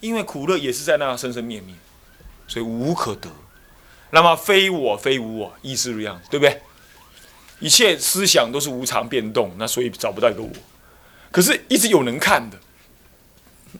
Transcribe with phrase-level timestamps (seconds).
[0.00, 1.74] 因为苦乐也是在那生生灭灭，
[2.48, 3.30] 所以无可得。
[4.10, 6.60] 那么非我非无我，亦是如样，对不对？
[7.60, 10.50] 一切思想都是无常变动，那所以找不到一个我。
[11.30, 12.58] 可是，一直有能看的，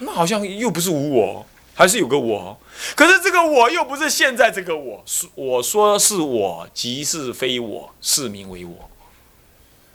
[0.00, 2.60] 那好像又不是无我，还是有个我。
[2.94, 8.90] 可是这个我又不是现在这个我，我说是我，即是非我，是名为我。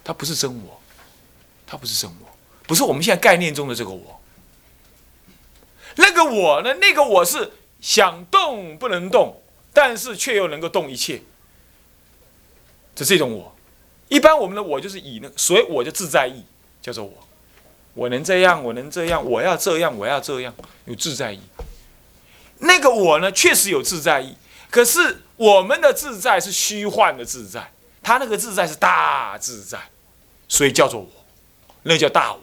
[0.04, 0.82] 它不是真我，
[1.66, 2.28] 它不是真我，
[2.68, 4.20] 不是我们现在概念中的这个我。
[5.95, 6.73] 那个我呢？
[6.76, 9.41] 那个我是想动不能动。
[9.77, 11.21] 但是却又能够动一切，
[12.95, 13.54] 这这种我，
[14.08, 16.45] 一般我们的我就是以那，所以我就自在意，
[16.81, 17.12] 叫做我，
[17.94, 21.41] 我能这样，我能这样，我要这样，我要这样，有自在意。
[22.59, 24.38] 那个我呢，确实有自在意，
[24.71, 29.77] 可是我们的自在是虚幻的自在，他那个自在是大自在，
[30.48, 31.09] 所以叫做我，
[31.84, 32.40] 那叫大我，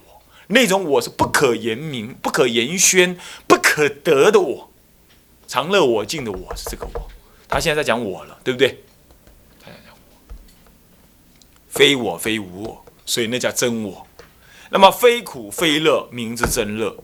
[0.48, 4.70] 那种我是不可言明、不可言宣、不可得的我，
[5.46, 7.10] 常乐我净的我是这个我。
[7.48, 8.82] 他现在在讲我了，对不对？
[9.60, 10.24] 他在讲我，
[11.68, 14.06] 非我非无我，所以那叫真我。
[14.70, 16.96] 那么非苦非乐，名之真乐；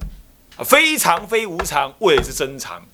[0.64, 2.86] 非常非无常，谓之真常。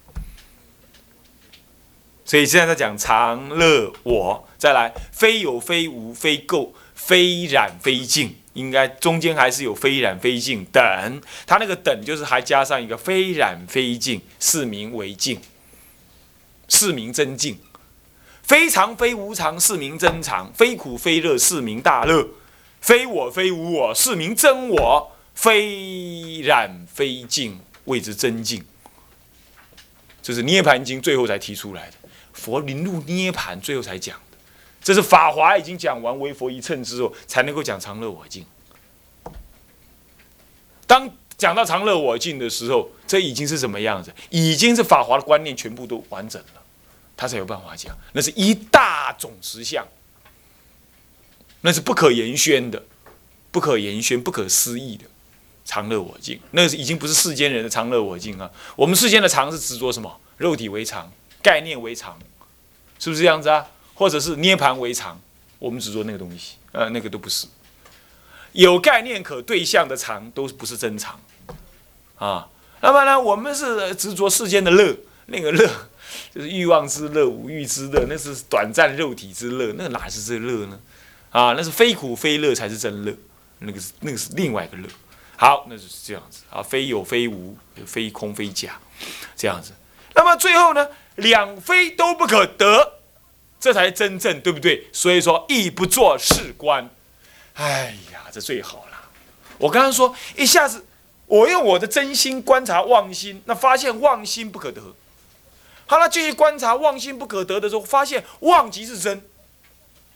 [2.25, 4.49] 所以现在在讲常乐我。
[4.59, 11.23] 再来，非有非无，非垢非染非净，应该中间还是有非染非净等。
[11.47, 15.41] 他那个等就是还加上一个非染非净，是名为净。
[16.67, 17.59] 是名真净，
[18.43, 22.27] 非常非无常，是名真常；非苦非乐，是名大乐；
[22.81, 28.65] 非我非无我，是名真我；非染非净，谓之真净。
[30.23, 31.97] 这是《涅盘经》最后才提出来的，
[32.33, 34.19] 佛临入涅盘最后才讲。
[34.85, 38.45] 这是《法华》已经讲完，为佛一乘之后，才能够讲常乐我净。
[40.87, 44.13] 当讲到常乐我净的时候，这已经是什么样子？
[44.29, 46.63] 已经是法华的观念全部都完整了，
[47.17, 47.97] 他才有办法讲。
[48.13, 49.89] 那是一大种实相，
[51.63, 52.85] 那是不可言宣的，
[53.51, 55.07] 不可言宣、不可思议的
[55.65, 56.39] 常乐我净。
[56.51, 58.51] 那是已经不是世间人的常乐我净啊。
[58.77, 60.21] 我们世间的常是执着什么？
[60.37, 61.11] 肉体为常，
[61.43, 62.19] 概念为常，
[62.99, 63.67] 是不是这样子啊？
[63.95, 65.21] 或者是涅盘为常，
[65.59, 67.47] 我们只做那个东西，呃，那个都不是。
[68.53, 71.21] 有概念可对象的常都不是真常，
[72.19, 72.49] 啊，
[72.81, 74.97] 那么呢，我们是执着世间的乐，
[75.27, 75.69] 那个乐
[76.33, 80.79] 就是欲望之乐、无欲之乐，那是短暂肉体之乐，那哪是这乐呢？
[81.31, 83.13] 啊，那是非苦非乐才是真乐，
[83.59, 84.89] 那个是那个是另外一个乐。
[85.37, 88.79] 好，那就是这样子啊，非有非无，非空非假，
[89.35, 89.73] 这样子。
[90.15, 93.01] 那么最后呢，两非都不可得，
[93.65, 94.87] 这才真正对不对？
[94.93, 96.91] 所以说，亦不做事官。
[97.55, 99.09] 哎呀，这最好了。
[99.57, 100.85] 我刚刚说，一下子
[101.25, 104.83] 我用我的真心观察妄心，那发现妄心不可得。
[105.87, 109.23] 好了，继续观察妄心不可得的时候，发现妄即是真，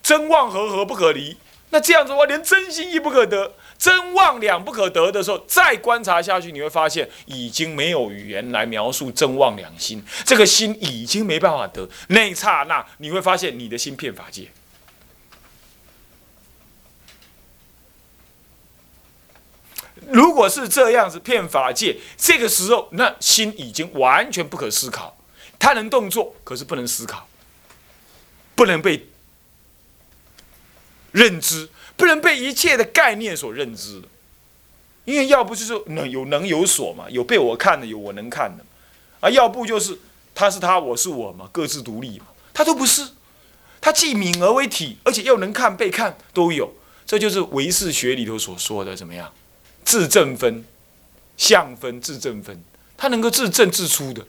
[0.03, 1.35] 真妄合合不可离。
[1.71, 11.89] 那这样子的话，连真心亦不可得，真妄两不可得的时候，再观察下去，你会发现已经没有语言来描述真妄两心，这个心已经没办法得。
[12.09, 14.51] 那一刹那，你会发现你的心骗法界。
[20.11, 25.17] 如果是这样子骗法界，这个时候那心已经完全不可思考，
[25.57, 27.29] 它能动作，可是不能思考，
[28.55, 29.07] 不能被
[31.11, 31.69] 认知，
[31.99, 34.01] 不能被一切的概念所认知
[35.03, 38.63] 因为要不就是能有能有所嘛，有被我看的，有我能看的，
[39.19, 39.99] 啊，要不就是
[40.33, 43.05] 他是他，我是我嘛，各自独立嘛，他都不是，
[43.81, 46.73] 他既敏而为体，而且又能看被看都有，
[47.05, 49.33] 这就是唯识学里头所说的怎么样？
[49.83, 50.63] 自证分、
[51.35, 52.63] 相分、自证分，
[52.95, 54.25] 他能够自证自出的。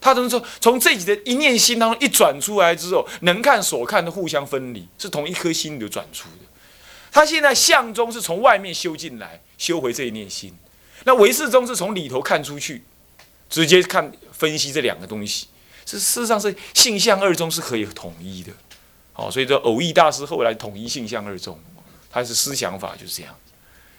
[0.00, 6.44] 他能说从自己的一念心当中一转出来之后，能看所看的互相分离，是同一颗心流转出的。
[7.18, 10.56] 他现在相中是从外面修进来，修回这一念心。
[11.02, 12.84] 那唯识中是从里头看出去，
[13.50, 15.48] 直接看分析这两个东西。
[15.84, 18.52] 是事实上是性相二中是可以统一的。
[19.12, 21.58] 好，所以说偶义大师后来统一性相二中，
[22.08, 23.34] 他是思想法就是这样。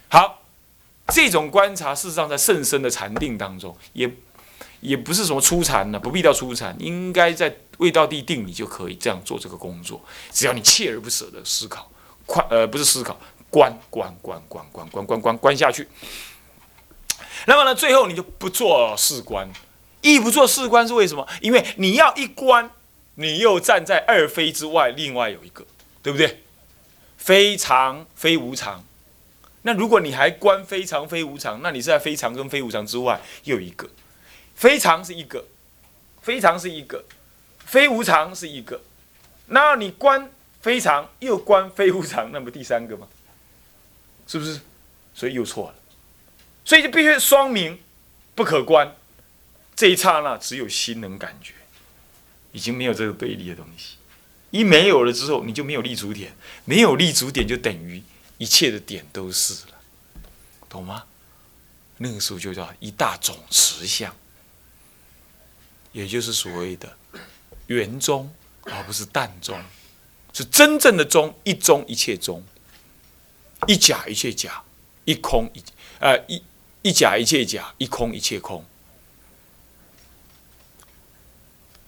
[0.08, 0.38] 好。
[1.12, 4.08] 这种观察，事实上在甚深的禅定当中，也
[4.80, 10.00] 也不是什么初禅呢，不必到初禅，应该在未到地定，你就可以这样做这个工作。
[10.32, 11.92] 只要你锲而不舍的思考，
[12.30, 15.88] 快呃不是思考，观观观观观观观观观下去。
[17.48, 19.50] 那么呢，最后你就不做事关，
[20.02, 21.28] 一不做事关是为什么？
[21.42, 22.70] 因为你要一关，
[23.16, 25.66] 你又站在二非之外，另外有一个，
[26.04, 26.44] 对不对？
[27.18, 28.84] 非常非无常。
[29.64, 33.90] 那如果你还关非常非无常，那你是在非常跟非无常之外又一个
[34.54, 35.44] 非常是一个，
[36.22, 37.04] 非常是一个，
[37.66, 38.82] 非无常是一个，
[39.48, 40.30] 那你关
[40.62, 43.08] 非常又观非无常，那么第三个吗？
[44.28, 44.60] 是不是？
[45.14, 45.76] 所以又错了，
[46.64, 47.80] 所以就必须双明，
[48.36, 48.96] 不可观。
[49.76, 51.54] 这一刹那只有心能感觉，
[52.52, 53.96] 已经没有这个对立的东西。
[54.52, 56.36] 一没有了之后，你就没有立足点，
[56.66, 58.02] 没有立足点就等于
[58.38, 59.80] 一切的点都是了，
[60.68, 61.04] 懂吗？
[61.98, 64.16] 那个时候就叫一大种实相，
[65.92, 66.98] 也就是所谓的
[67.68, 68.34] 圆中，
[68.64, 69.62] 而不是淡中，
[70.40, 72.42] 是真正的中，一中一切中，
[73.68, 74.64] 一假一切假，
[75.04, 75.62] 一空一
[76.00, 76.42] 呃一
[76.82, 78.64] 一假一切假，一空一切空。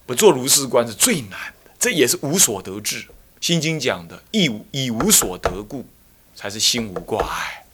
[0.06, 1.72] 不做如是观是最难的。
[1.80, 3.04] 这也是无所得智，
[3.40, 5.86] 《心经》讲的，亦无以无所得故，
[6.36, 7.66] 才是心无挂碍，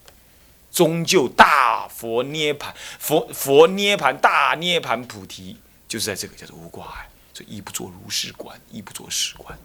[0.72, 5.58] 终究大佛涅盘，佛佛涅盘大涅盘菩提，
[5.88, 7.10] 就是在这个叫做无挂碍。
[7.38, 9.56] 所以亦不做如是观，亦不做是观，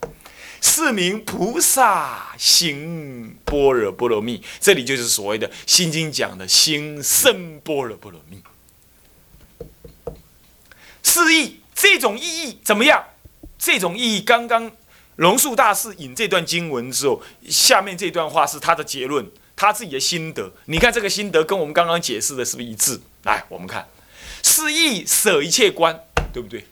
[0.60, 4.42] 是名菩萨行般若波罗蜜。
[4.60, 8.42] 这里就是所谓的《心经》讲的心生般若波罗蜜。
[11.02, 13.02] 是意，这种意义怎么样？
[13.58, 14.70] 这种意义，刚刚
[15.16, 19.26] 龙树大师引这段经文之后，下面这段话是他的结论，
[19.56, 20.52] 他自己的心得。
[20.66, 23.00] 你看这个心得跟我们刚刚解释的是不是一致？
[23.22, 23.88] 来，我们看，
[24.42, 25.98] 是意舍一切观，
[26.34, 26.66] 对不对？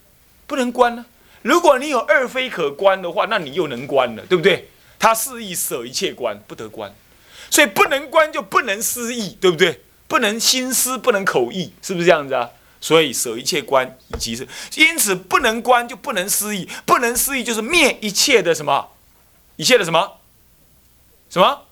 [0.51, 1.07] 不能关呢。
[1.43, 4.69] 如果你有二非可观的话，那你又能关了，对不对？
[4.99, 6.93] 他肆意舍一切关，不得关，
[7.49, 9.81] 所以不能关就不能思意，对不对？
[10.09, 12.51] 不能心思，不能口意，是不是这样子啊？
[12.81, 14.45] 所以舍一切关，以及是
[14.75, 18.89] 因此不能关就不能思意，不能思意就是灭一切的什么，
[19.55, 20.19] 一切的什么，
[21.31, 21.63] 什么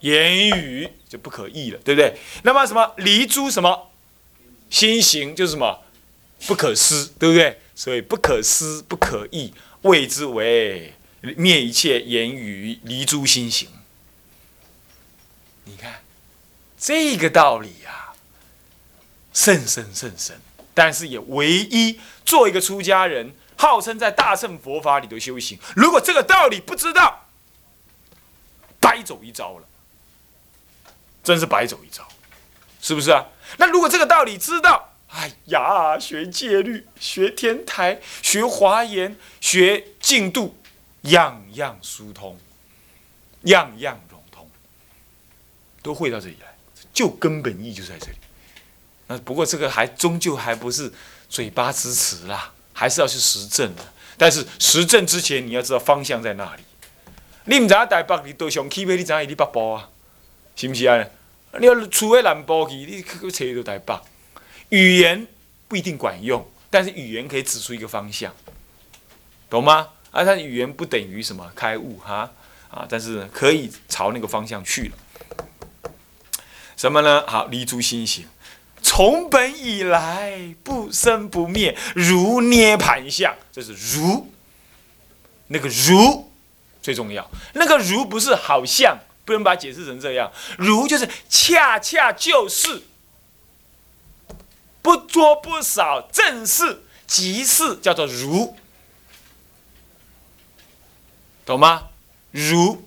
[0.00, 2.16] 言语就不可意了，对不对？
[2.44, 3.90] 那么什么离诸什么
[4.70, 5.80] 心行就是什么
[6.46, 7.60] 不可思，对不对？
[7.80, 10.92] 所以不可思不可议，谓之为
[11.22, 13.70] 灭一切言语离诸心行。
[15.64, 16.02] 你看
[16.76, 18.12] 这个道理呀。
[19.32, 20.38] 甚深甚深，
[20.74, 25.58] 但是也唯一做一个出家人，号称在大乘佛法里头修行。
[25.74, 27.28] 如果这个道理不知道，
[28.78, 29.66] 白走一遭了，
[31.24, 32.06] 真是白走一遭，
[32.82, 33.24] 是不是啊？
[33.56, 40.56] 那如果这个道理知道，哎呀，学戒律、学天台、学华严、学净度，
[41.02, 42.38] 样样疏通，
[43.42, 44.48] 样样融通，
[45.82, 46.54] 都会到这里来，
[46.94, 48.16] 就根本意就在这里。
[49.08, 50.92] 那不过这个还终究还不是
[51.28, 53.82] 嘴巴之词啦，还是要去实证的。
[54.16, 56.62] 但是实证之前，你要知道方向在哪里。
[57.46, 59.90] 你唔知啊，台北你都想去你知影你北部啊，
[60.54, 61.04] 是不是啊？
[61.58, 64.00] 你要除非南部去，你去去找到台北。
[64.70, 65.26] 语言
[65.68, 68.34] 不一定管用，但是语言可以指出一个方向，
[69.48, 69.88] 懂吗？
[70.10, 72.32] 啊，它的语言不等于什么开悟哈
[72.70, 75.92] 啊，但是可以朝那个方向去了。
[76.76, 77.24] 什么呢？
[77.28, 78.26] 好，离诸心行。
[78.82, 84.32] 从本以来不生不灭，如涅盘相，这是如。
[85.48, 86.32] 那个如
[86.80, 90.32] 最重要，那个如不是好像，不能把它解释成这样。
[90.56, 92.82] 如就是恰恰就是，
[94.82, 98.56] 不多不少，正是即是，叫做如，
[101.44, 101.88] 懂吗？
[102.30, 102.84] 如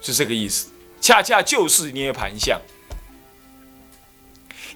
[0.00, 0.68] 是这个意思，
[1.00, 2.60] 恰恰就是涅盘相。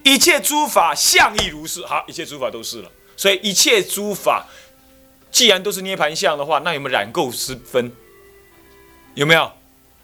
[0.03, 2.91] 一切诸法相亦如是，好，一切诸法都是了。
[3.17, 4.47] 所以一切诸法
[5.33, 7.91] 既然都是涅盘相的话，那有没有染垢之分？
[9.15, 9.53] 有没有？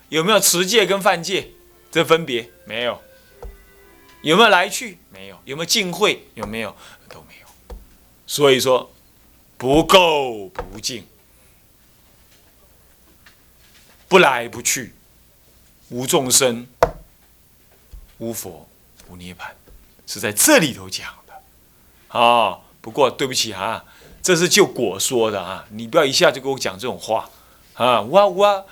[0.09, 1.53] 有没有持戒跟犯戒
[1.91, 2.51] 这分别？
[2.65, 3.01] 没有。
[4.23, 4.99] 有没有来去？
[5.11, 5.39] 没有。
[5.45, 6.27] 有没有净会？
[6.35, 6.75] 有没有？
[7.09, 7.77] 都没有。
[8.27, 8.91] 所以说
[9.59, 11.07] 不垢不净，
[14.09, 14.95] 不来不去，
[15.91, 16.67] 无众生，
[18.19, 18.69] 无佛，
[19.09, 19.51] 无涅槃。
[20.07, 23.85] 是在这里头讲的，啊，不过对不起啊，
[24.23, 27.31] 这是就果说的啊，你不要一下就跟我讲这种话，
[27.75, 28.65] 啊，哇哇，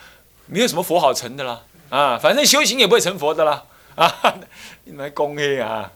[0.47, 4.35] 没有什么佛好成的啦，啊，反正修行也不会成佛的啦，啊，
[4.85, 5.91] 你来恭喜啊，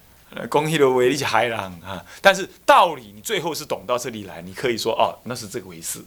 [0.49, 6.05] 恭喜的为一起海浪啊，但是道理你最后是懂到这里来，你可以说哦，那是这个回事，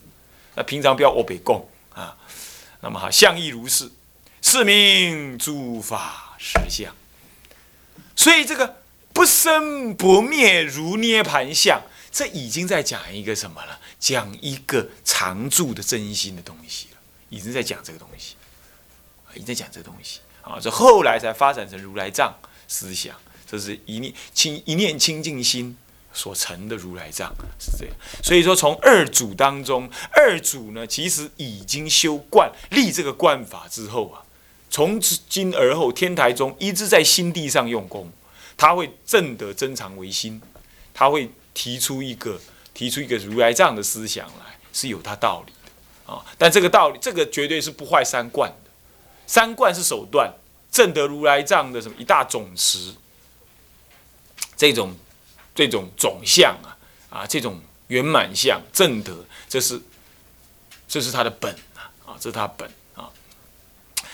[0.55, 2.17] 那平常不要我北供啊，
[2.81, 3.91] 那么好，相亦如是，
[4.41, 6.93] 是名诸法实相，
[8.15, 8.77] 所以这个。
[9.13, 13.79] 不生不灭如涅盘相，这已经在讲一个什么了？
[13.99, 16.97] 讲一个常住的真心的东西了，
[17.29, 18.35] 已经在讲这个东西，
[19.33, 20.59] 已经在讲这个东西啊！
[20.61, 22.33] 这后来才发展成如来藏
[22.67, 23.15] 思想，
[23.49, 25.77] 这是一念清一念清净心
[26.13, 27.95] 所成的如来藏是这样。
[28.23, 34.23] 所以说，从二祖当中，二祖呢，其实已经修观立这个观法之后啊，
[34.69, 38.11] 从今而后，天台宗一直在心地上用功，
[38.55, 40.41] 他会正得真常为心，
[40.93, 42.39] 他会提出一个
[42.73, 46.25] 提出一个如来藏的思想来，是有他道理的啊。
[46.37, 48.51] 但这个道理，这个绝对是不坏三观，
[49.27, 50.33] 三观是手段，
[50.71, 52.95] 正得如来藏的什么一大总持。
[54.55, 54.95] 这种
[55.53, 56.77] 这种总相啊
[57.11, 59.79] 啊，这种圆满相正德，这是
[60.87, 63.11] 这是他的本啊啊，这是他本啊。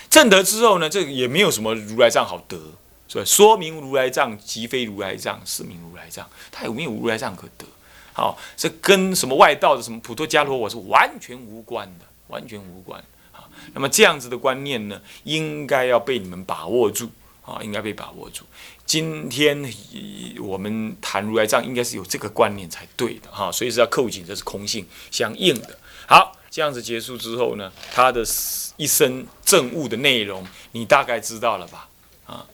[0.10, 2.60] 正德之后呢，这个也没有什么如来藏好得，
[3.08, 7.66] 所以说明如来藏即非如来藏，是名如来藏，他有没有如来藏可得？
[8.12, 13.04] 好，这跟什么外道的什么普陀伽罗我是完全无关的，完全无关。
[13.74, 17.10] 那么这样子的观念呢，应该要被你们把握住
[17.46, 18.44] 啊，应该被把握住。
[18.86, 19.74] 今天
[20.40, 25.80] 我们谈如来藏，应该是有这个观念才对的哈，所以是要扣紧，这是空性相应的。
[26.06, 28.22] 好，这样子结束之后呢，他的
[28.76, 31.88] 一生政务的内容，你大概知道了吧？
[32.26, 32.46] 啊，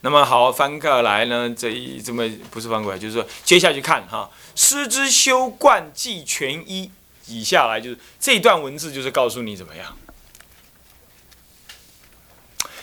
[0.00, 6.90] 那么好，翻过来呢，这一这么不是翻过来，就是说接下去看哈，师之修观即全一，
[7.28, 9.96] 以下来就是这段文字，就是告诉你怎么样。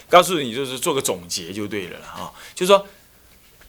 [0.07, 2.33] 告诉你，就是做个总结就对了哈。
[2.53, 2.87] 就是说，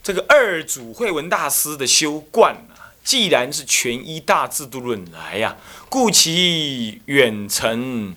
[0.02, 5.56] 这个二祖慧文大师的修观啊，既然是全一大制度论来呀，
[5.88, 8.14] 故其远程，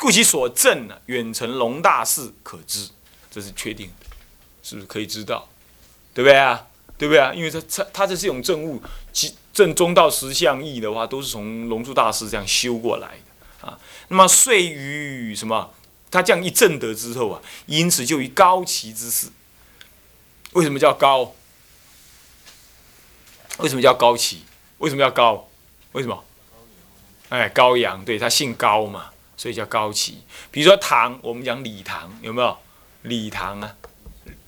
[0.00, 2.88] 故其所证呢，远程龙大士可知，
[3.30, 4.06] 这是确定的，
[4.62, 5.46] 是不是可以知道？
[6.14, 6.66] 对不对啊？
[6.96, 7.34] 对不对啊？
[7.34, 8.82] 因为他他他这是用正悟，
[9.12, 13.78] 即正中道十相义的话，都是从龙树大师这样修过来的啊。
[14.08, 15.72] 那么遂于什么？
[16.10, 19.28] 他这样一正德之后啊，因此就以高齐之势。
[20.52, 21.34] 为什么叫高？
[23.58, 24.42] 为什么叫高齐？
[24.78, 25.48] 为什么叫高？
[25.92, 26.22] 为什么？
[27.30, 30.22] 哎，高阳，对他姓高嘛，所以叫高齐。
[30.50, 32.58] 比如说唐，我们讲李唐，有没有？
[33.02, 33.76] 李唐啊，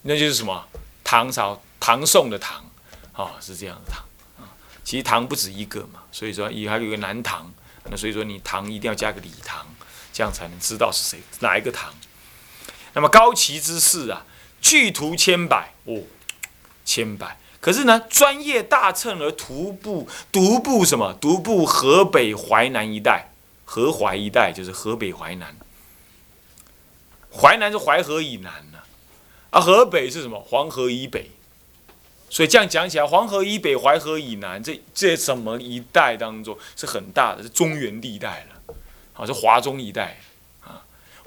[0.02, 0.68] 那就是什么？
[1.02, 2.70] 唐朝、唐宋的唐，
[3.14, 4.04] 哦，是这样的唐。
[4.85, 7.53] 其实唐不止一个嘛，所以说也还有一个南唐，
[7.85, 9.67] 那所以说你唐一定要加个李唐。
[10.17, 11.93] 这样才能知道是谁哪一个唐。
[12.93, 14.25] 那么高齐之士啊，
[14.62, 16.03] 巨徒千百哦，
[16.85, 17.37] 千百。
[17.61, 21.12] 可是呢，专业大乘而徒步独步什么？
[21.14, 23.33] 独步河北淮南一带，
[23.64, 25.57] 河淮一带就是河北淮南。
[27.33, 28.79] 淮南是淮河以南呢，
[29.50, 30.38] 啊，河北是什么？
[30.38, 31.33] 黄河以北。
[32.35, 38.75] 所以这样讲起来，黄河以北、淮河以南，这这什么一带当中是很大的，是中原地带了。
[39.12, 40.19] 好，是华中一带，
[40.61, 40.83] 啊，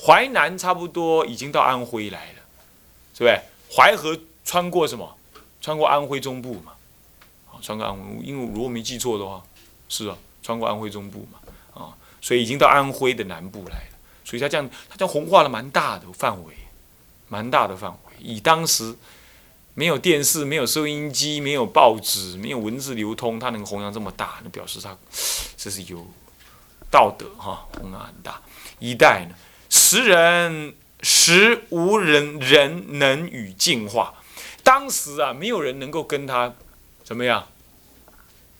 [0.05, 2.41] 淮南差不多已经到安徽来了，
[3.13, 3.39] 是不是？
[3.73, 5.17] 淮河穿过什么？
[5.61, 6.73] 穿过安徽中部嘛，
[7.45, 9.41] 好，穿过安徽，因为如果没记错的话，
[9.87, 11.39] 是啊，穿过安徽中部嘛，
[11.73, 13.97] 啊，所以已经到安徽的南部来了。
[14.25, 16.53] 所以它这样，它这样红化了蛮大的范围，
[17.29, 17.97] 蛮大的范围。
[18.19, 18.93] 以当时
[19.77, 24.97] 没有电视、没有收音机、没有报纸、没有文字流通，它能弘扬这么大，那表示它
[25.55, 26.03] 这是有。
[26.89, 28.41] 道德哈，弘扬很大。
[28.79, 29.35] 一代呢，
[29.69, 34.15] 时人时无人人能与进化。
[34.63, 36.55] 当时啊，没有人能够跟他
[37.03, 37.45] 怎么样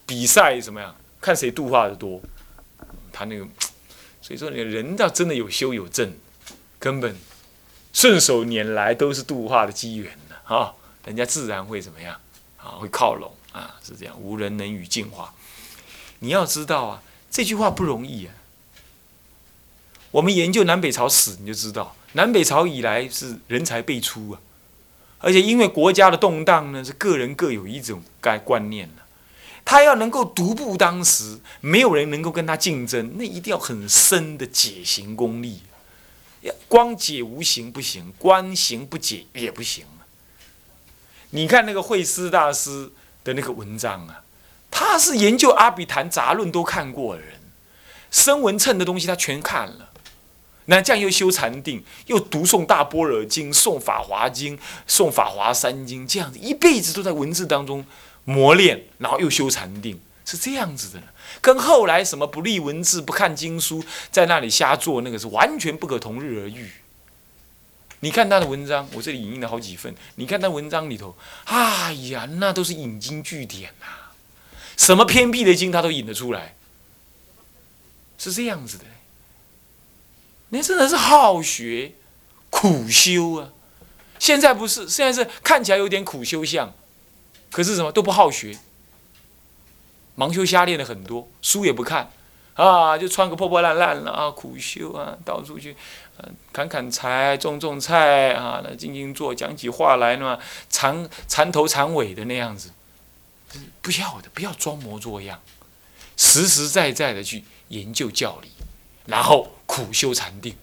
[0.05, 2.21] 比赛，怎么样看谁度化的多。
[3.12, 3.47] 他那个，
[4.21, 6.13] 所以说，你人要真的有修有正，
[6.77, 7.15] 根本
[7.93, 10.74] 顺手拈来都是度化的机缘的啊。
[11.07, 12.19] 人家自然会怎么样
[12.57, 12.77] 啊？
[12.77, 14.15] 会靠拢啊，是这样。
[14.21, 15.33] 无人能与进化。
[16.19, 17.01] 你要知道啊。
[17.29, 18.33] 这句话不容易啊！
[20.11, 24.39] 我们研究南北朝史，你就知道，南北朝以来是人才辈出啊，
[25.19, 29.05] 而且因为国家的动荡呢，是个人各有一种该观念了。
[29.65, 35.61] 他要能够独步当时，没有人能够跟他竞争，那一定要很深的解行功力，
[36.69, 39.85] 光解无形不行，光行不解也不行。
[41.31, 42.91] 你看那个慧思大师
[43.24, 44.22] 的那个文章啊。
[44.69, 47.39] 他是研究《阿比昙杂论》都看过的人，
[48.12, 49.89] 声闻称的东西他全看了。
[50.65, 54.57] 那这样又修禅定，又读诵《大般若经》、诵《法华经》、
[54.88, 57.86] 诵《法华三经》，这样子一辈子都在文字当中
[58.25, 61.01] 磨练，然后又修禅定，是这样子的。
[61.39, 66.69] 跟后来什么不立文字、不看经书，在那里瞎做，那个是完全不可同日而语。
[68.01, 69.96] 你看他的文章，我这里引印了好几份。
[70.16, 73.88] 你看他文章里头，哎呀，那都是引经据典呐。
[74.77, 76.56] 什么偏僻的经，他都引得出来，
[78.18, 78.86] 是这样子的。
[80.50, 81.94] 那真的是好学、
[82.50, 83.50] 苦修啊！
[84.20, 86.74] 现在不是，现在是看起来有点苦修相，
[87.51, 88.58] 可是什么都不好学，
[90.16, 92.12] 盲修瞎练的很多，书也不看，
[92.57, 95.77] 啊，就穿个破破烂烂了啊，苦修啊，到处去，
[96.17, 102.71] 嗯，砍砍柴，种种菜啊，那静静坐，讲起话来呢，缠缠头缠尾的那样子，
[103.81, 105.39] 不要的，不要装模作样，
[106.17, 108.49] 实实在在的去研究教理，
[109.05, 110.57] 然后苦修禅定。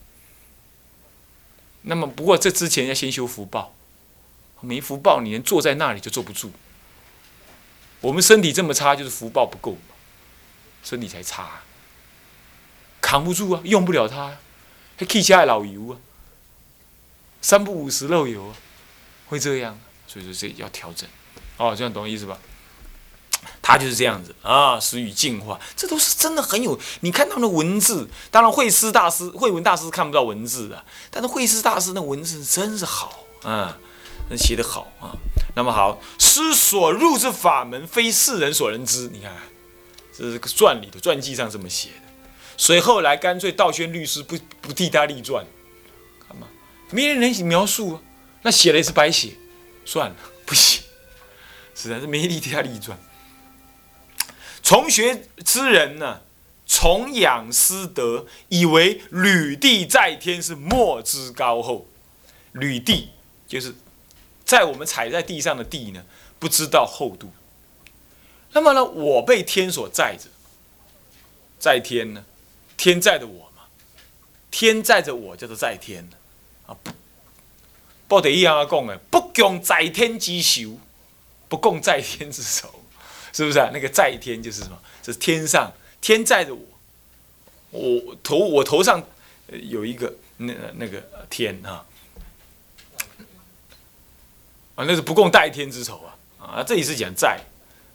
[1.83, 3.73] 那么，不过这之前要先修福报，
[4.59, 6.51] 没福报，你连坐在那里就坐不住。
[8.01, 9.77] 我们身体这么差，就是福报不够，
[10.83, 11.61] 身体才差，
[13.05, 14.39] 扛不住啊，用不了它，啊
[14.97, 15.93] 还气下老油啊，
[17.39, 18.55] 三不五十漏油啊，
[19.27, 21.07] 会这样，所以说这要调整，
[21.57, 22.35] 哦，这样懂我意思吧？
[23.61, 26.79] 他就是这样子啊，始于净化，这都是真的很有。
[27.01, 33.77] 你看他们的文字，当然慧师大师、慧文大师看不到文字的，但是慧师大师那文字真是好啊，
[34.31, 35.13] 那写得好啊。
[35.55, 39.09] 那么好，师所入之法门，非世人所能知。
[39.13, 39.31] 你看，
[40.17, 42.04] 这是个传里的传记上这么写的。
[42.57, 45.45] 所以后来干脆道宣律师不不替他立传，
[46.27, 46.47] 看嘛，
[46.91, 48.01] 没人能描述啊，
[48.43, 49.33] 那写了也是白写，
[49.85, 50.81] 算了，不写，
[51.75, 52.97] 实在是没力替他立传。
[54.63, 56.21] 从学之人呢，
[56.65, 61.87] 崇仰师德，以为履地在天是莫之高厚。
[62.53, 63.09] 履地
[63.47, 63.75] 就是
[64.45, 66.05] 在我们踩在地上的地呢，
[66.39, 67.31] 不知道厚度。
[68.53, 70.29] 那么呢，我被天所载着，
[71.59, 72.23] 在天呢，
[72.77, 73.63] 天在着我嘛，
[74.51, 76.07] 天在着我叫做在天
[76.65, 76.75] 啊。
[78.07, 80.79] 不得一样啊，讲的，不共在天之仇，
[81.47, 82.69] 不共在天之仇。
[83.33, 83.69] 是不是啊？
[83.73, 84.81] 那个在天就是什么？
[85.03, 86.61] 是天上天在着我，
[87.71, 89.03] 我头我头上
[89.49, 91.83] 有一个那那个天啊
[94.75, 96.63] 啊，那是不共戴天之仇啊啊！
[96.63, 97.41] 这里是讲在，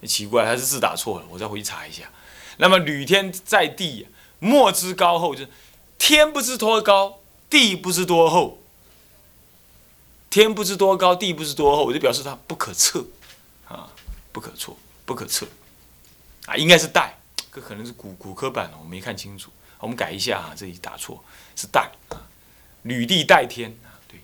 [0.07, 2.11] 奇怪，还是字打错了，我再回去查一下。
[2.59, 4.07] 那么履天在地，
[4.41, 5.51] 莫知高厚，就是
[5.97, 8.59] 天不知多高，地不知多厚，
[10.29, 13.07] 天不知多高，地不知多厚，我就表示它不可测
[13.69, 13.89] 啊，
[14.33, 14.75] 不可测。
[15.07, 15.45] 不可测，
[16.47, 17.19] 啊，应该是代，
[17.53, 19.51] 这可能是古古科版的我没看清楚，
[19.81, 21.25] 我们改一下啊，这里打错，
[21.57, 22.31] 是代啊，
[22.83, 24.21] 履地代天啊，对。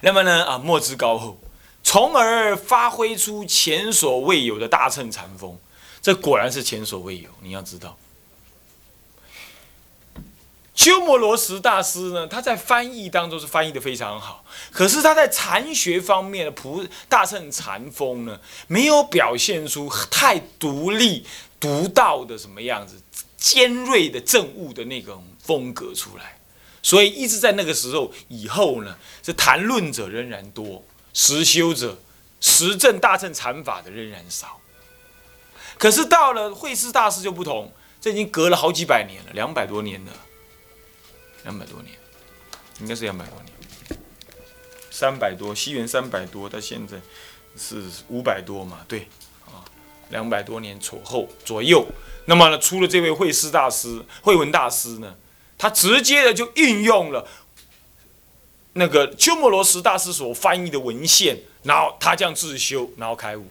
[0.00, 1.38] 那么呢啊，莫之高厚，
[1.84, 5.56] 从而发挥出前所未有的大乘禅风，
[6.00, 7.96] 这果然是前所未有，你要知道。
[10.74, 21.26] 鸠摩罗什大师呢，他在翻译当中是翻译的非常好，可是他在禅学方面的普大乘禅风呢，没有表现出太独立、
[21.60, 23.00] 独到的什么样子、
[23.36, 26.38] 尖锐的政务的那种风格出来，
[26.82, 30.82] 所以一直在那个时候以后呢，是谈论者仍然多，
[31.12, 31.98] 实修者、
[32.40, 34.58] 实证大乘禅法的仍然少。
[35.76, 40.12] 可是到了慧师大师就不同，这已经隔了好几百年了，两百多年了。
[41.44, 41.94] 两百多年，
[42.80, 44.00] 应该是两百多年，
[44.90, 46.98] 三百多，西元三百多，到现在
[47.56, 48.84] 是五百多嘛？
[48.86, 49.08] 对，
[49.46, 49.64] 啊，
[50.10, 51.86] 两百多年左后左右。
[52.26, 55.16] 那么呢，出了这位慧师大师、慧文大师呢，
[55.58, 57.26] 他直接的就运用了
[58.74, 63.48] 那个鸠摩罗什大师所翻译的文献，然后他这样自修，然后开悟。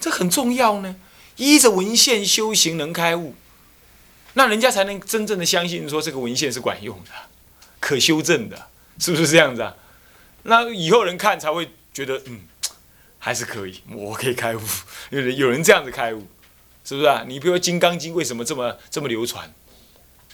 [0.00, 0.96] 这很重要呢，
[1.36, 3.34] 依着文献修行能开悟。
[4.38, 7.10] 那人家才能真正的相信说这个文献是管用的，
[7.80, 9.74] 可修正的，是不是这样子啊？
[10.44, 12.42] 那以后人看才会觉得，嗯，
[13.18, 14.60] 还是可以，我可以开悟。
[15.10, 16.24] 有人有人这样子开悟，
[16.84, 17.24] 是不是啊？
[17.26, 19.52] 你比如说《金刚经》为什么这么这么流传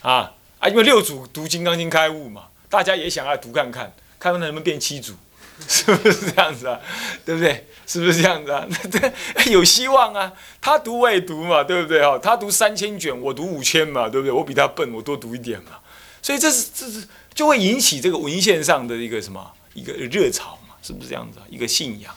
[0.03, 0.33] 啊？
[0.59, 5.15] 啊，因为六祖读《金刚经》开悟嘛，大家也想要读看看，看看能不能变七祖。
[5.67, 6.79] 是不是这样子啊？
[7.23, 7.67] 对不对？
[7.87, 8.65] 是不是这样子啊？
[8.67, 10.33] 那对，有希望啊！
[10.59, 12.01] 他读我也读嘛，对不对？
[12.01, 14.31] 哈，他读三千卷，我读五千嘛，对不对？
[14.31, 15.73] 我比他笨，我多读一点嘛。
[16.21, 20.73] 所以这是这是就会引起这个文献上的一个什么一个热潮嘛？
[20.81, 21.39] 是不是这样子？
[21.47, 22.13] 一个信仰，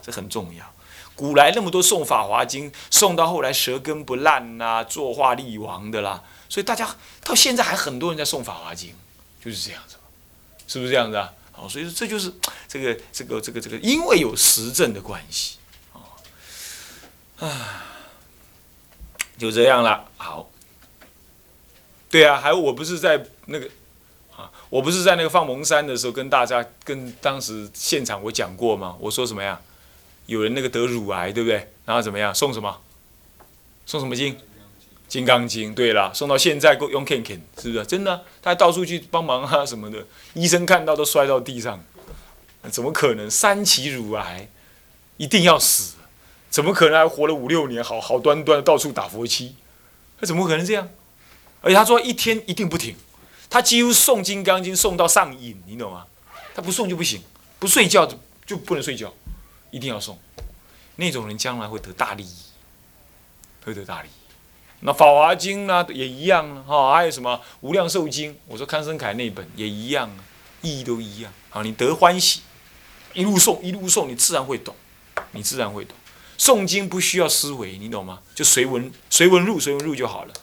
[0.00, 0.64] 这很重要。
[1.16, 6.22] 古来那么多诵《法华经》，诵到后来舌根不烂呐，作画立王的啦。
[6.48, 6.88] 所以大家
[7.24, 8.90] 到现在还很多人在诵《法华经》，
[9.44, 9.96] 就是这样子，
[10.68, 11.32] 是不是这样子啊？
[11.60, 12.32] 哦，所以说这就是
[12.68, 15.58] 这个这个这个这个，因为有实证的关系，
[17.40, 17.84] 啊，
[19.36, 20.08] 就这样了。
[20.16, 20.48] 好，
[22.08, 23.68] 对啊，还有我不是在那个
[24.36, 28.96] 啊，我不是在那个放蒙山的时候跟大家跟当时现场我讲过吗？
[29.00, 29.60] 我说什么呀？
[30.26, 31.72] 有人那个得乳癌，对不对？
[31.84, 32.34] 然后怎么样？
[32.34, 32.80] 送什么？
[33.86, 34.34] 送什么经？
[35.08, 38.24] 《金刚经》对了，送到现在够用 Ken Ken，是不是真的？
[38.42, 41.82] 他还到处去帮忙啊什么的，医生看到都摔到地上，
[42.70, 43.30] 怎么可能？
[43.30, 44.48] 三期乳癌，
[45.16, 45.94] 一定要死，
[46.50, 49.56] 怎么可能还活了五六年，好好端端到处打佛七？
[50.20, 50.88] 他怎么可能这样？
[51.62, 52.94] 而且他说一天一定不停，
[53.48, 56.06] 他几乎诵《金刚经》诵到上瘾，你懂吗？
[56.54, 57.22] 他不诵就不行，
[57.58, 59.14] 不睡觉就就不能睡觉，
[59.70, 60.16] 一定要诵。
[60.96, 62.36] 那种人将来会得大利益，
[63.64, 64.17] 会得大利益。
[64.80, 68.32] 那《法华经》呢也一样哈，还有什么《无量寿经》？
[68.46, 70.22] 我说康生凯那本也一样啊，
[70.62, 71.32] 意义都一样。
[71.50, 72.42] 好，你得欢喜，
[73.12, 74.74] 一路诵一路诵，你自然会懂，
[75.32, 75.96] 你自然会懂。
[76.38, 78.20] 诵经不需要思维，你懂吗？
[78.36, 80.34] 就随文随文入，随文入就好了，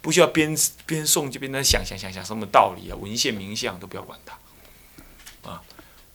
[0.00, 5.48] 不需要边边诵就边在想想想想什么道理啊，文献名相都不要管它。
[5.48, 5.62] 啊，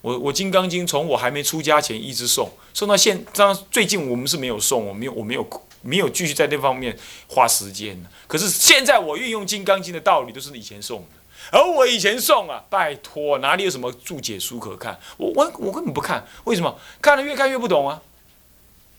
[0.02, 5.44] 我我《金刚经》从我还没出家前一直诵，诵到现，当然最近我们是没有诵，我没有我没有
[5.82, 11.08] 没有继续在那方面花时间可是现在我运用《金刚经》的道理都是以前送的，
[11.52, 15.00] 而我以前送啊，拜托哪里有什么注解书可看？
[15.18, 16.78] 我我我根本不看，为什么？
[17.02, 18.02] 看了越看越不懂啊。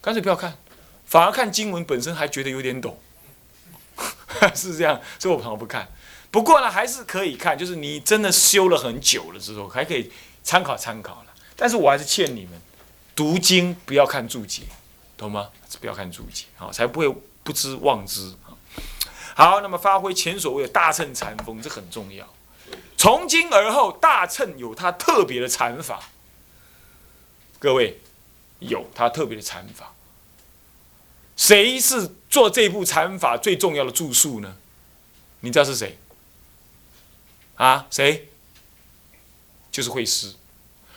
[0.03, 0.57] 干脆不要看，
[1.05, 2.99] 反而看经文本身还觉得有点懂，
[4.55, 5.87] 是这样，所以我朋友不看。
[6.31, 10.11] 不过呢，还是可以看，就是你真的修了很久了之后，还可以
[10.43, 11.27] 参考参考了。
[11.55, 12.59] 但是我还是劝你们，
[13.15, 14.63] 读经不要看注解，
[15.21, 15.51] 懂吗？
[15.81, 17.09] 不要看注解，好，才不会
[17.43, 18.35] 不知忘知
[19.35, 22.27] 好，那么发挥前所谓的大乘禅风，这很重要。
[22.97, 26.11] 从今而后，大乘有它特别的禅法，
[27.59, 28.01] 各位。
[28.61, 29.95] 有他特别的禅法，
[31.35, 34.55] 谁是做这部禅法最重要的著述呢？
[35.41, 35.97] 你知道是谁？
[37.55, 38.29] 啊，谁？
[39.73, 40.35] 就是慧师，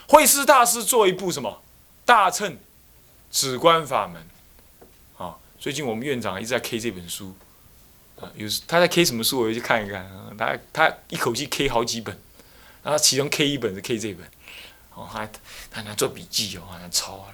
[0.09, 1.61] 慧师大师做一部什么
[2.03, 2.57] 大乘
[3.33, 4.21] 止观法门？
[5.17, 7.35] 啊，最近我们院长一直在 K 这本书，
[8.21, 10.07] 啊，有时他在 K 什么书，我就去看一看。
[10.37, 12.15] 他他一口气 K 好几本，
[12.83, 14.23] 然后其中 K 一本是 K 这本，
[14.93, 15.27] 哦，他
[15.71, 17.33] 他还做笔记哦，还抄啊。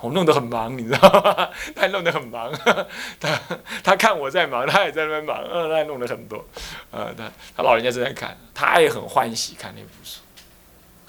[0.00, 1.48] 我弄得很忙，你知道吗？
[1.74, 2.52] 他弄得很忙，
[3.18, 3.40] 他
[3.82, 6.46] 他看我在忙，他也在那边忙，嗯，他弄了很多，
[6.92, 10.20] 呃，他他老人家正在看，他也很欢喜看那部书，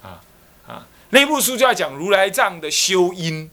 [0.02, 0.20] 啊
[0.66, 3.50] 啊，那部书就要讲如来藏的修因，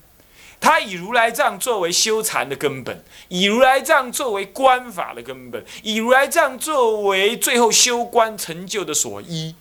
[0.60, 9.56] 他以如来藏作为修禅的根本，以如来藏作为观法的根本，以如来藏作为最后修观成就的所依，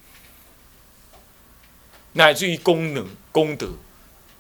[2.13, 3.71] 乃至于功能功德。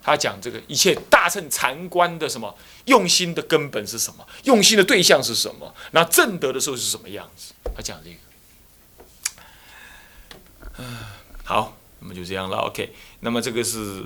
[0.02, 4.24] 他讲这个一切大乘禅观的什么用心的根本是什么？
[4.44, 5.74] 用心的对象是什么？
[5.90, 7.52] 那正德的时候是什么样子？
[7.74, 8.16] 他讲这个。
[10.78, 10.96] 嗯，
[11.42, 12.58] 好，那么就这样了。
[12.58, 14.00] OK，那么这个是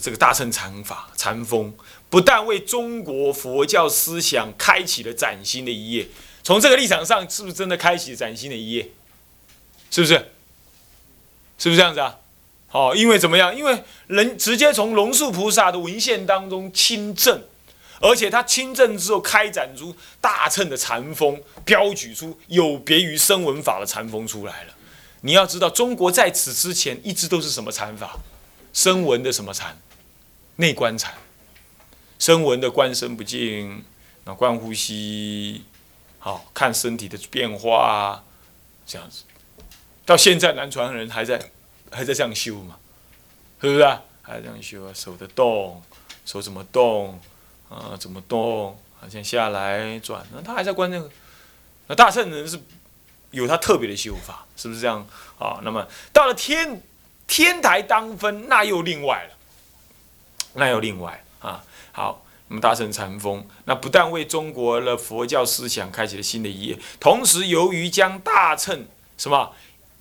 [0.00, 1.72] 这个大乘禅法禅风，
[2.10, 6.08] 不但为中国佛教思想开启了崭新的一页。
[6.42, 8.90] 从这个立场上，是不是真的开启崭新的一页？
[9.88, 10.14] 是不是？
[11.56, 12.16] 是不是这样子啊？
[12.72, 13.56] 哦，因为怎么样？
[13.56, 17.40] 因为人直接从龙树菩萨的文献当中亲证，
[18.00, 24.74] 而且他亲证之后开展出大乘的禅风，标举出有别于声闻法的禅风出来了。
[25.24, 28.18] 你要知道，中国在此之前一直都是什么禅法？
[28.74, 29.78] 声闻的什么禅？
[30.56, 31.14] 内观禅。
[32.18, 33.84] 声闻的观身不净，
[34.24, 35.64] 那观呼吸，
[36.18, 38.22] 好看身体的变化，
[38.86, 39.24] 这样子。
[40.04, 41.50] 到现在南传人还在。
[41.92, 42.76] 还在这样修嘛，
[43.60, 44.02] 是不是啊？
[44.20, 45.80] 还在这样修啊，手的动，
[46.26, 47.20] 手怎么动
[47.68, 47.96] 啊？
[47.96, 48.76] 怎么动？
[48.98, 51.08] 好像下来转，那他还在观那个。
[51.86, 52.58] 那大圣人是
[53.34, 55.06] 有他特别的修法，是不是这样
[55.38, 55.60] 啊？
[55.62, 56.80] 那么到了天
[57.26, 59.34] 天台当分，那又另外了，
[60.54, 61.62] 那又另外啊。
[61.92, 68.86] 好，那么大乘禅风，那不但为中国的佛教思想开启了新的一页，同时由于将大乘
[69.18, 69.52] 什么？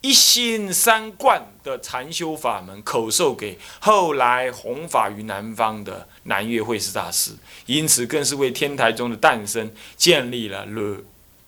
[0.06, 7.32] 一心三观的禅修法门口授给后来弘法于南方的南岳慧师大师，
[7.68, 10.98] 因此更是为天台宗的诞生建立了了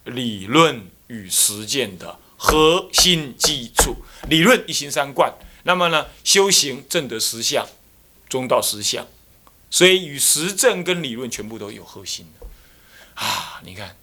[0.05, 3.95] 理论与实践的核心基础。
[4.29, 7.67] 理论一心三观，那么呢，修行正得实相，
[8.27, 9.07] 中道实相，
[9.69, 12.47] 所以与实证跟理论全部都有核心的
[13.21, 13.61] 啊！
[13.63, 13.95] 你看，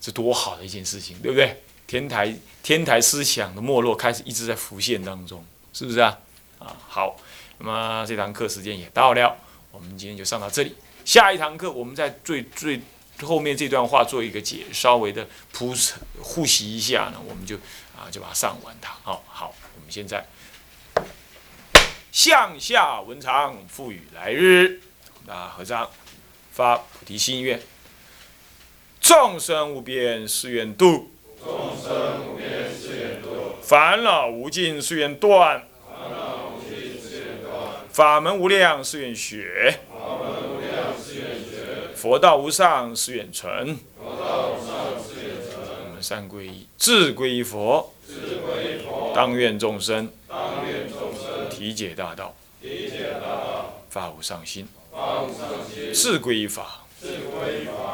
[0.00, 1.62] 这多好的一件事情，对不对？
[1.86, 6.18] 天台天台思想的没落开始一直在浮现当中，是不是啊？
[6.58, 7.16] 啊，好，
[7.58, 9.36] 那么这堂课时间也到了，
[9.72, 10.76] 我们今天就上到这里。
[11.04, 12.80] 下一堂课我们在最最
[13.26, 15.74] 后面这段话做一个解，稍微的铺
[16.22, 17.56] 复习一下呢，我们就
[17.96, 18.94] 啊就把它上完它。
[19.02, 20.26] 好好，我们现在
[22.12, 24.80] 向下文长赋予来日，
[25.26, 25.88] 大合掌
[26.52, 27.60] 发菩提心愿，
[29.00, 31.10] 众生无边誓愿度。
[31.42, 39.80] 众生无边誓愿度，烦恼无尽誓愿断，烦恼无尽誓愿断，法门无量誓愿学，
[42.00, 43.78] 佛道无上誓愿成。
[43.98, 44.08] 我
[45.92, 47.92] 们三皈依，智皈依佛，
[49.14, 50.10] 当愿众生
[51.50, 52.34] 体解大道，
[53.90, 54.64] 发无上心；
[55.92, 56.86] 智皈依法，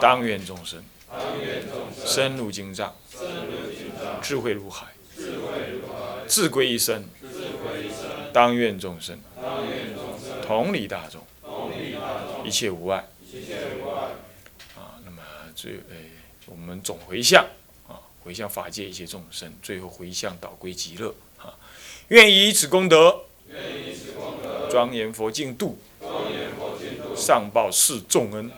[0.01, 0.81] 当愿众生
[2.05, 2.95] 深入经藏，
[4.23, 4.87] 智慧如海；
[6.29, 7.03] 智皈依生，
[8.33, 9.19] 当愿众生
[10.47, 11.21] 同理大众，
[12.45, 13.05] 一切无碍。
[15.57, 16.11] 最诶，
[16.45, 17.43] 我们总回向
[17.89, 21.57] 啊，回向法界一切众生，最后回向导归极乐啊。
[22.09, 23.23] 愿以此功德，
[24.71, 28.51] 庄严佛净土，庄严佛净土上报四重恩，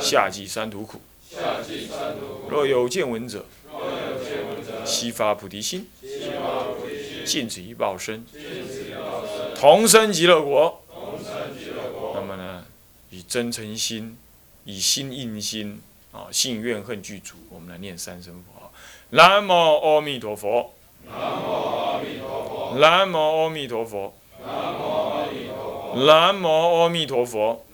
[0.00, 2.50] 下济三途苦下济三途。
[2.50, 5.88] 若有见闻者，若有见闻者悉发菩提心，
[7.24, 10.82] 尽此一报身尽此一报身，同生极乐国。
[12.12, 12.66] 那么呢，
[13.10, 14.18] 以真诚心，
[14.64, 15.80] 以心印心
[16.12, 18.72] 啊，信怨恨具足，我们来念三声佛号：
[19.10, 20.72] 南无阿弥陀佛。
[21.06, 22.74] 南无阿弥陀佛。
[22.78, 24.14] 南无阿弥陀佛。
[24.44, 24.80] 南无
[25.20, 25.54] 阿弥陀
[25.94, 26.06] 佛。
[26.06, 27.64] 南无阿弥陀佛。